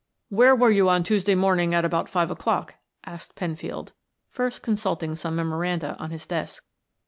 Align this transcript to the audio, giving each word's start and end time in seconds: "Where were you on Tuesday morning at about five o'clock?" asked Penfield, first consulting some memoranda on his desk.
"Where 0.29 0.55
were 0.55 0.71
you 0.71 0.89
on 0.89 1.03
Tuesday 1.03 1.35
morning 1.35 1.75
at 1.75 1.85
about 1.85 2.09
five 2.09 2.31
o'clock?" 2.31 2.73
asked 3.05 3.35
Penfield, 3.35 3.93
first 4.31 4.63
consulting 4.63 5.13
some 5.13 5.35
memoranda 5.35 5.95
on 5.99 6.09
his 6.09 6.25
desk. 6.25 6.63